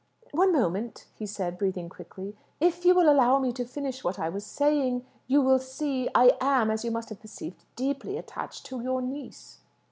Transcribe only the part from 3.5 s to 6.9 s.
to finish what I was saying, you will see I am, as you